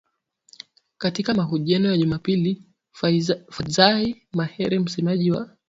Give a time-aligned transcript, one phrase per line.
[0.97, 2.63] Katika mahojiano ya Jumapili
[3.51, 5.55] Fadzayi Mahere msemaji wa